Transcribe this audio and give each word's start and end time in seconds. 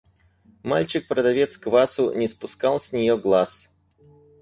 Мальчик, 0.63 1.07
продавец 1.07 1.57
квасу, 1.59 2.11
не 2.17 2.27
спускал 2.27 2.79
с 2.79 2.91
нее 2.91 3.19
глаз. 3.19 3.69